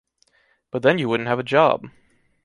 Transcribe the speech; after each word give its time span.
But 0.71 0.81
then 0.81 0.97
you 0.97 1.07
wouldn’t 1.09 1.27
have 1.29 1.37
a 1.37 1.43
job. 1.43 1.85